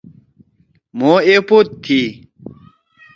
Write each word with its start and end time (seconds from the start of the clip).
مھو 0.97 1.11
ایپوت 1.27 1.67
تھی۔ 1.83 2.01